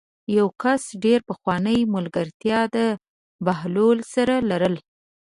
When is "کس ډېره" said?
0.61-1.25